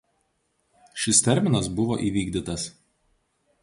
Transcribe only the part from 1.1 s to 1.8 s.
terminas